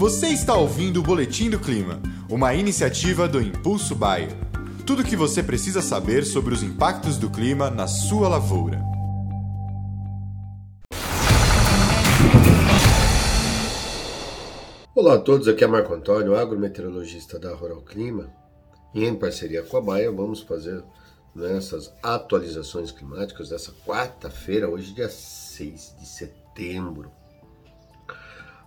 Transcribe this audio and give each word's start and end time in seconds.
Você 0.00 0.28
está 0.28 0.56
ouvindo 0.56 1.00
o 1.00 1.02
Boletim 1.02 1.50
do 1.50 1.60
Clima, 1.60 2.00
uma 2.26 2.54
iniciativa 2.54 3.28
do 3.28 3.38
Impulso 3.38 3.94
Bayer. 3.94 4.30
Tudo 4.86 5.02
o 5.02 5.04
que 5.04 5.14
você 5.14 5.42
precisa 5.42 5.82
saber 5.82 6.24
sobre 6.24 6.54
os 6.54 6.62
impactos 6.62 7.18
do 7.18 7.28
clima 7.28 7.68
na 7.68 7.86
sua 7.86 8.26
lavoura. 8.26 8.80
Olá 14.94 15.16
a 15.16 15.18
todos, 15.18 15.46
aqui 15.46 15.64
é 15.64 15.66
Marco 15.66 15.92
Antônio, 15.92 16.34
agrometeorologista 16.34 17.38
da 17.38 17.54
Rural 17.54 17.82
Clima. 17.82 18.32
E 18.94 19.04
em 19.04 19.14
parceria 19.14 19.62
com 19.62 19.76
a 19.76 19.82
Baia, 19.82 20.10
vamos 20.10 20.40
fazer 20.40 20.82
nessas 21.34 21.92
atualizações 22.02 22.90
climáticas 22.90 23.50
dessa 23.50 23.72
quarta-feira, 23.86 24.66
hoje 24.66 24.94
dia 24.94 25.10
6 25.10 25.96
de 26.00 26.06
setembro. 26.06 27.19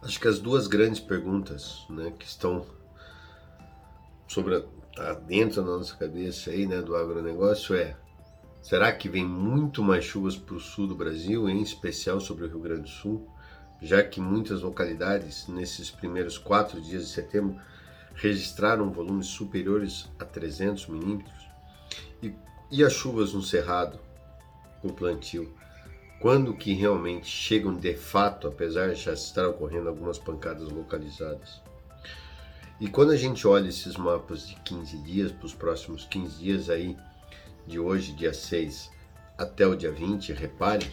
Acho 0.03 0.19
que 0.19 0.27
as 0.27 0.37
duas 0.37 0.67
grandes 0.67 0.99
perguntas 0.99 1.85
né, 1.89 2.11
que 2.19 2.25
estão 2.25 2.65
sobre 4.27 4.57
a, 4.57 4.61
tá 4.93 5.13
dentro 5.13 5.63
da 5.63 5.77
nossa 5.77 5.95
cabeça 5.95 6.49
aí, 6.49 6.67
né, 6.67 6.81
do 6.81 6.93
agronegócio 6.93 7.73
é 7.73 7.95
será 8.61 8.91
que 8.91 9.07
vem 9.07 9.25
muito 9.25 9.81
mais 9.81 10.03
chuvas 10.03 10.35
para 10.35 10.55
o 10.55 10.59
sul 10.59 10.87
do 10.87 10.95
Brasil, 10.95 11.47
em 11.47 11.61
especial 11.61 12.19
sobre 12.19 12.43
o 12.43 12.49
Rio 12.49 12.59
Grande 12.59 12.81
do 12.81 12.89
Sul, 12.89 13.29
já 13.81 14.03
que 14.03 14.19
muitas 14.19 14.61
localidades 14.61 15.47
nesses 15.47 15.89
primeiros 15.89 16.37
quatro 16.37 16.81
dias 16.81 17.03
de 17.03 17.09
setembro 17.09 17.59
registraram 18.13 18.91
volumes 18.91 19.27
superiores 19.27 20.09
a 20.19 20.25
300 20.25 20.87
milímetros? 20.87 21.47
E, 22.21 22.33
e 22.69 22.83
as 22.83 22.91
chuvas 22.91 23.33
no 23.33 23.41
Cerrado, 23.41 23.99
o 24.83 24.91
plantio? 24.91 25.53
Quando 26.23 26.53
que 26.53 26.71
realmente 26.71 27.27
chegam 27.27 27.75
de 27.75 27.97
fato, 27.97 28.47
apesar 28.47 28.93
de 28.93 29.01
já 29.01 29.11
estar 29.11 29.45
ocorrendo 29.45 29.89
algumas 29.89 30.17
pancadas 30.17 30.69
localizadas. 30.69 31.61
E 32.79 32.87
quando 32.87 33.11
a 33.11 33.17
gente 33.17 33.45
olha 33.45 33.67
esses 33.67 33.97
mapas 33.97 34.47
de 34.47 34.55
15 34.55 34.99
dias, 34.99 35.33
para 35.33 35.45
os 35.45 35.53
próximos 35.53 36.05
15 36.05 36.37
dias 36.41 36.69
aí, 36.69 36.95
de 37.67 37.77
hoje, 37.77 38.13
dia 38.13 38.33
6, 38.33 38.89
até 39.37 39.67
o 39.67 39.75
dia 39.75 39.91
20, 39.91 40.31
repare 40.31 40.89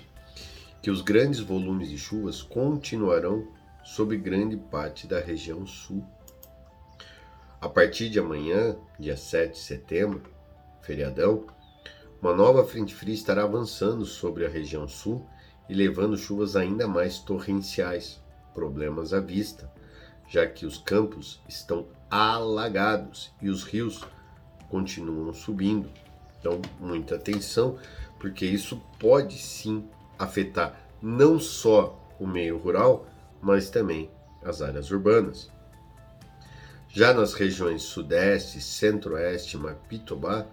que 0.82 0.90
os 0.90 1.00
grandes 1.00 1.38
volumes 1.38 1.88
de 1.88 1.96
chuvas 1.96 2.42
continuarão 2.42 3.46
sobre 3.84 4.16
grande 4.16 4.56
parte 4.56 5.06
da 5.06 5.20
região 5.20 5.64
sul. 5.64 6.04
A 7.60 7.68
partir 7.68 8.10
de 8.10 8.18
amanhã, 8.18 8.76
dia 8.98 9.16
7 9.16 9.52
de 9.52 9.58
setembro, 9.58 10.24
feriadão, 10.82 11.46
uma 12.20 12.34
nova 12.34 12.64
frente 12.64 12.94
fria 12.94 13.14
estará 13.14 13.44
avançando 13.44 14.04
sobre 14.04 14.44
a 14.44 14.48
região 14.48 14.86
sul 14.86 15.26
e 15.68 15.74
levando 15.74 16.18
chuvas 16.18 16.54
ainda 16.54 16.86
mais 16.86 17.18
torrenciais, 17.18 18.20
problemas 18.52 19.14
à 19.14 19.20
vista, 19.20 19.70
já 20.28 20.46
que 20.46 20.66
os 20.66 20.76
campos 20.78 21.40
estão 21.48 21.86
alagados 22.10 23.32
e 23.40 23.48
os 23.48 23.64
rios 23.64 24.04
continuam 24.68 25.32
subindo. 25.32 25.88
Então, 26.38 26.60
muita 26.78 27.16
atenção, 27.16 27.78
porque 28.18 28.44
isso 28.44 28.80
pode 28.98 29.38
sim 29.38 29.88
afetar 30.18 30.78
não 31.00 31.40
só 31.40 31.98
o 32.18 32.26
meio 32.26 32.58
rural, 32.58 33.06
mas 33.40 33.70
também 33.70 34.10
as 34.44 34.60
áreas 34.60 34.90
urbanas. 34.90 35.50
Já 36.88 37.14
nas 37.14 37.34
regiões 37.34 37.82
Sudeste, 37.82 38.60
Centro-Oeste 38.60 39.56
e 39.56 39.60
Mapitobá, 39.60 40.46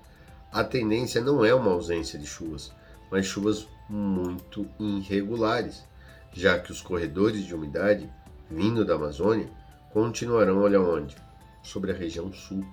a 0.51 0.63
tendência 0.63 1.21
não 1.21 1.43
é 1.43 1.53
uma 1.53 1.71
ausência 1.71 2.17
de 2.17 2.25
chuvas, 2.25 2.71
mas 3.11 3.25
chuvas 3.25 3.67
muito 3.89 4.67
irregulares, 4.79 5.83
já 6.33 6.57
que 6.59 6.71
os 6.71 6.81
corredores 6.81 7.45
de 7.45 7.53
umidade 7.53 8.09
vindo 8.49 8.85
da 8.85 8.95
Amazônia 8.95 9.49
continuarão 9.91 10.61
olha 10.61 10.81
onde? 10.81 11.15
Sobre 11.63 11.91
a 11.91 11.95
região 11.95 12.31
sul. 12.31 12.65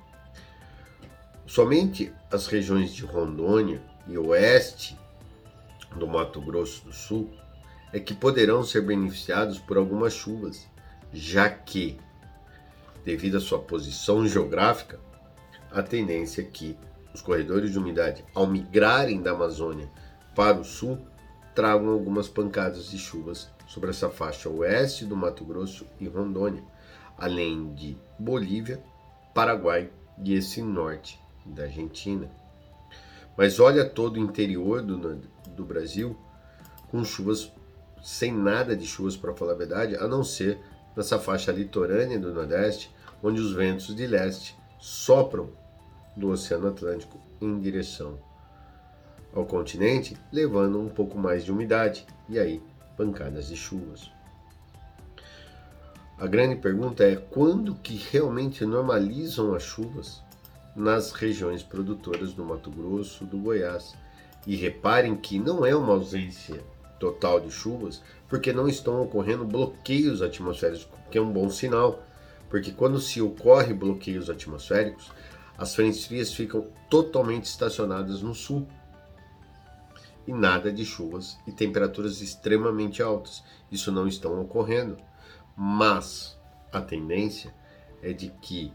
Somente 1.47 2.13
as 2.31 2.47
regiões 2.47 2.93
de 2.95 3.05
Rondônia 3.05 3.83
e 4.07 4.17
oeste 4.17 4.99
do 5.97 6.07
Mato 6.07 6.41
Grosso 6.41 6.85
do 6.85 6.93
Sul 6.93 7.31
é 7.93 8.01
que 8.01 8.15
poderão 8.15 8.65
ser 8.65 8.83
beneficiados 8.83 9.59
por 9.59 9.77
algumas 9.77 10.13
chuvas, 10.13 10.67
já 11.13 11.49
que, 11.49 11.99
devido 13.05 13.37
à 13.37 13.41
sua 13.41 13.59
posição 13.59 14.27
geográfica, 14.27 14.99
a 15.71 15.83
tendência 15.83 16.43
é 16.43 16.45
que 16.45 16.77
os 17.15 17.23
corredores 17.23 17.71
de 17.71 17.79
umidade, 17.79 18.25
ao 18.35 18.47
migrarem 18.47 19.23
da 19.23 19.31
Amazônia 19.31 19.89
para 20.35 20.59
o 20.59 20.65
sul, 20.65 20.99
tragam 21.55 21.91
algumas 21.91 22.29
pancadas 22.29 22.91
de 22.91 22.99
chuvas 22.99 23.49
sobre 23.69 23.91
essa 23.91 24.11
faixa 24.11 24.51
oeste 24.51 25.05
do 25.05 25.17
Mato 25.17 25.45
Grosso 25.45 25.87
e 26.01 26.09
Rondônia, 26.09 26.65
além 27.17 27.73
de 27.73 27.97
Bolívia, 28.19 28.83
Paraguai 29.33 29.91
e 30.23 30.35
esse 30.35 30.61
norte 30.61 31.21
da 31.47 31.63
Argentina. 31.63 32.29
Mas 33.37 33.61
olha 33.61 33.89
todo 33.89 34.17
o 34.17 34.21
interior 34.21 34.83
do, 34.83 35.21
do 35.57 35.65
Brasil 35.65 36.17
com 36.91 37.05
chuvas 37.05 37.53
sem 38.03 38.33
nada 38.33 38.77
de 38.77 38.87
chuvas 38.87 39.17
para 39.17 39.35
falar 39.35 39.53
a 39.53 39.57
verdade, 39.57 39.97
a 39.97 40.07
não 40.07 40.23
ser 40.23 40.59
nessa 40.97 41.19
faixa 41.19 41.51
litorânea 41.51 42.19
do 42.19 42.35
Nordeste, 42.35 42.95
onde 43.23 43.41
os 43.41 43.53
ventos 43.53 43.95
de 43.95 44.07
leste 44.07 44.57
sopram 44.79 45.51
do 46.17 46.31
Oceano 46.31 46.69
Atlântico 46.69 47.21
em 47.41 47.59
direção 47.59 48.19
ao 49.35 49.45
continente, 49.45 50.17
levando 50.33 50.81
um 50.81 50.89
pouco 50.89 51.19
mais 51.19 51.45
de 51.45 51.51
umidade 51.51 52.07
e 52.29 52.39
aí 52.39 52.63
pancadas 52.97 53.49
de 53.49 53.57
chuvas. 53.57 54.11
A 56.17 56.27
grande 56.29 56.57
pergunta 56.57 57.03
é 57.03 57.17
quando 57.17 57.75
que 57.75 57.97
realmente 58.13 58.65
normalizam 58.65 59.53
as 59.53 59.65
chuvas 59.65 60.23
nas 60.75 61.13
regiões 61.13 61.63
produtoras 61.63 62.33
do 62.33 62.45
Mato 62.45 62.71
Grosso, 62.71 63.25
do 63.25 63.39
Goiás. 63.39 63.95
E 64.47 64.57
reparem 64.57 65.17
que 65.17 65.39
não 65.39 65.65
é 65.65 65.75
uma 65.75 65.95
ausência 65.95 66.63
total 67.01 67.41
de 67.41 67.51
chuvas, 67.51 68.03
porque 68.29 68.53
não 68.53 68.69
estão 68.69 69.03
ocorrendo 69.03 69.45
bloqueios 69.45 70.21
atmosféricos, 70.21 70.87
que 71.11 71.19
é 71.19 71.21
um 71.21 71.33
bom 71.33 71.49
sinal, 71.49 72.03
porque 72.51 72.71
quando 72.71 73.01
se 73.01 73.23
ocorre 73.23 73.73
bloqueios 73.73 74.29
atmosféricos, 74.29 75.11
as 75.57 75.75
frentes 75.75 76.05
frias 76.07 76.33
ficam 76.33 76.69
totalmente 76.91 77.45
estacionadas 77.45 78.23
no 78.23 78.35
sul 78.35 78.67
e 80.27 80.33
nada 80.33 80.73
de 80.73 80.85
chuvas 80.85 81.39
e 81.47 81.53
temperaturas 81.53 82.21
extremamente 82.21 83.03
altas. 83.03 83.45
Isso 83.71 83.93
não 83.93 84.09
estão 84.09 84.41
ocorrendo, 84.41 84.97
mas 85.57 86.37
a 86.73 86.81
tendência 86.81 87.55
é 88.03 88.13
de 88.13 88.31
que 88.43 88.73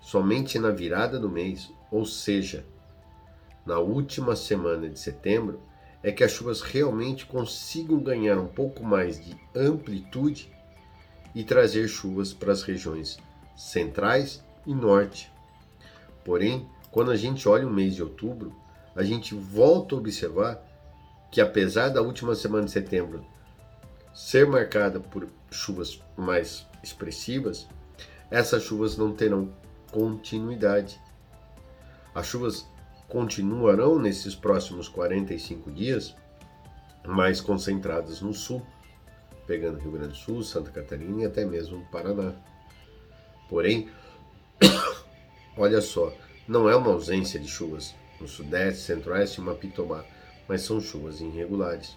somente 0.00 0.58
na 0.58 0.70
virada 0.70 1.18
do 1.18 1.28
mês, 1.28 1.70
ou 1.90 2.06
seja, 2.06 2.64
na 3.66 3.78
última 3.78 4.34
semana 4.34 4.88
de 4.88 4.98
setembro, 4.98 5.60
é 6.02 6.10
que 6.10 6.24
as 6.24 6.32
chuvas 6.32 6.62
realmente 6.62 7.26
consigam 7.26 8.00
ganhar 8.00 8.38
um 8.38 8.48
pouco 8.48 8.82
mais 8.82 9.24
de 9.24 9.36
amplitude 9.54 10.52
e 11.34 11.44
trazer 11.44 11.86
chuvas 11.86 12.32
para 12.32 12.52
as 12.52 12.62
regiões 12.62 13.18
centrais 13.54 14.42
e 14.66 14.74
norte 14.74 15.32
Porém, 16.24 16.68
quando 16.90 17.10
a 17.10 17.16
gente 17.16 17.48
olha 17.48 17.66
o 17.66 17.72
mês 17.72 17.94
de 17.94 18.02
outubro, 18.02 18.54
a 18.94 19.02
gente 19.02 19.34
volta 19.34 19.94
a 19.94 19.98
observar 19.98 20.62
que 21.30 21.40
apesar 21.40 21.88
da 21.88 22.02
última 22.02 22.34
semana 22.34 22.66
de 22.66 22.70
setembro 22.70 23.24
ser 24.12 24.46
marcada 24.46 25.00
por 25.00 25.26
chuvas 25.50 26.02
mais 26.16 26.66
expressivas, 26.82 27.66
essas 28.30 28.62
chuvas 28.62 28.96
não 28.96 29.12
terão 29.12 29.50
continuidade. 29.90 31.00
As 32.14 32.26
chuvas 32.26 32.66
continuarão 33.08 33.98
nesses 33.98 34.34
próximos 34.34 34.88
45 34.88 35.70
dias, 35.70 36.14
mais 37.06 37.40
concentradas 37.40 38.20
no 38.20 38.32
sul, 38.32 38.62
pegando 39.46 39.78
Rio 39.78 39.92
Grande 39.92 40.08
do 40.08 40.16
Sul, 40.16 40.42
Santa 40.42 40.70
Catarina 40.70 41.22
e 41.22 41.26
até 41.26 41.44
mesmo 41.44 41.86
Paraná. 41.90 42.32
Porém, 43.48 43.90
Olha 45.56 45.80
só, 45.82 46.12
não 46.48 46.68
é 46.68 46.74
uma 46.74 46.90
ausência 46.90 47.38
de 47.38 47.46
chuvas 47.46 47.94
no 48.20 48.26
sudeste, 48.26 48.84
centro-oeste 48.84 49.40
e 49.40 49.44
Mapitobá, 49.44 50.04
mas 50.48 50.62
são 50.62 50.80
chuvas 50.80 51.20
irregulares. 51.20 51.96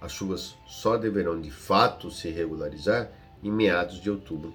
As 0.00 0.12
chuvas 0.12 0.54
só 0.66 0.96
deverão 0.96 1.40
de 1.40 1.50
fato 1.50 2.10
se 2.10 2.30
regularizar 2.30 3.10
em 3.42 3.50
meados 3.50 4.00
de 4.00 4.10
outubro 4.10 4.54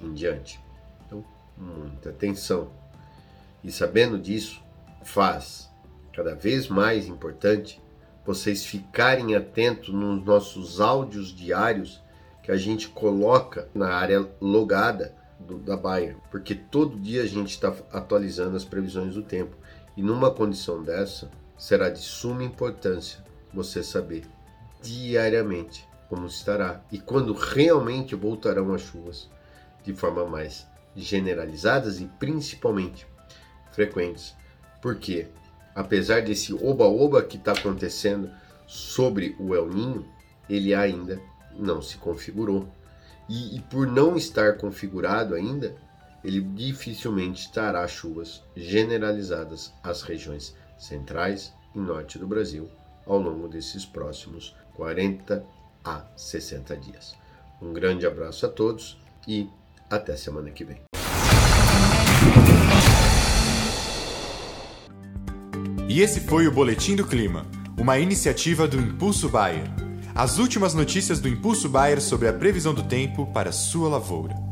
em 0.00 0.14
diante. 0.14 0.58
Então, 1.06 1.24
muita 1.56 2.10
atenção. 2.10 2.70
E 3.62 3.70
sabendo 3.70 4.18
disso, 4.18 4.62
faz 5.02 5.70
cada 6.14 6.34
vez 6.34 6.68
mais 6.68 7.06
importante 7.06 7.80
vocês 8.24 8.64
ficarem 8.64 9.34
atentos 9.34 9.92
nos 9.92 10.24
nossos 10.24 10.80
áudios 10.80 11.34
diários 11.34 12.02
que 12.42 12.50
a 12.50 12.56
gente 12.56 12.88
coloca 12.88 13.68
na 13.74 13.92
área 13.92 14.26
logada 14.40 15.14
do, 15.46 15.58
da 15.58 15.76
Bayer, 15.76 16.16
porque 16.30 16.54
todo 16.54 16.98
dia 16.98 17.22
a 17.22 17.26
gente 17.26 17.50
está 17.50 17.74
atualizando 17.92 18.56
as 18.56 18.64
previsões 18.64 19.14
do 19.14 19.22
tempo. 19.22 19.56
E 19.96 20.02
numa 20.02 20.30
condição 20.30 20.82
dessa, 20.82 21.30
será 21.58 21.90
de 21.90 21.98
suma 21.98 22.44
importância 22.44 23.24
você 23.52 23.82
saber 23.82 24.24
diariamente 24.82 25.86
como 26.08 26.26
estará 26.26 26.82
e 26.90 26.98
quando 26.98 27.32
realmente 27.32 28.14
voltarão 28.14 28.72
as 28.74 28.82
chuvas. 28.82 29.28
de 29.82 29.94
forma 29.94 30.26
mais 30.26 30.66
generalizadas 30.94 32.00
e 32.00 32.06
principalmente 32.18 33.06
frequentes. 33.72 34.34
Porque, 34.82 35.28
apesar 35.74 36.22
desse 36.22 36.52
oba-oba 36.52 37.22
que 37.22 37.38
está 37.38 37.52
acontecendo 37.52 38.30
sobre 38.66 39.34
o 39.38 39.54
El 39.54 39.68
Ninho, 39.68 40.06
ele 40.48 40.74
ainda 40.74 41.18
não 41.56 41.80
se 41.80 41.96
configurou. 41.96 42.68
E, 43.30 43.58
e, 43.58 43.60
por 43.60 43.86
não 43.86 44.16
estar 44.16 44.56
configurado 44.56 45.36
ainda, 45.36 45.76
ele 46.24 46.40
dificilmente 46.40 47.52
trará 47.52 47.86
chuvas 47.86 48.42
generalizadas 48.56 49.72
às 49.84 50.02
regiões 50.02 50.52
centrais 50.76 51.52
e 51.72 51.78
norte 51.78 52.18
do 52.18 52.26
Brasil 52.26 52.68
ao 53.06 53.20
longo 53.20 53.46
desses 53.46 53.86
próximos 53.86 54.56
40 54.74 55.44
a 55.84 56.04
60 56.16 56.76
dias. 56.76 57.14
Um 57.62 57.72
grande 57.72 58.04
abraço 58.04 58.46
a 58.46 58.48
todos 58.48 58.98
e 59.28 59.48
até 59.88 60.16
semana 60.16 60.50
que 60.50 60.64
vem. 60.64 60.80
E 65.88 66.02
esse 66.02 66.20
foi 66.22 66.48
o 66.48 66.52
Boletim 66.52 66.96
do 66.96 67.06
Clima, 67.06 67.46
uma 67.78 67.96
iniciativa 67.96 68.66
do 68.66 68.76
Impulso 68.76 69.28
Bayer. 69.28 69.89
As 70.14 70.38
últimas 70.38 70.74
notícias 70.74 71.20
do 71.20 71.28
Impulso 71.28 71.68
Bayer 71.68 72.00
sobre 72.00 72.28
a 72.28 72.32
previsão 72.32 72.74
do 72.74 72.82
tempo 72.82 73.26
para 73.26 73.52
sua 73.52 73.88
lavoura. 73.88 74.49